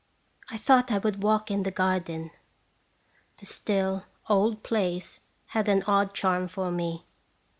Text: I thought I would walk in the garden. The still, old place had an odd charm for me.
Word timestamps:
I 0.49 0.57
thought 0.57 0.91
I 0.91 0.97
would 0.97 1.21
walk 1.21 1.51
in 1.51 1.61
the 1.61 1.69
garden. 1.69 2.31
The 3.37 3.45
still, 3.45 4.05
old 4.27 4.63
place 4.63 5.19
had 5.49 5.67
an 5.69 5.83
odd 5.83 6.15
charm 6.15 6.47
for 6.47 6.71
me. 6.71 7.05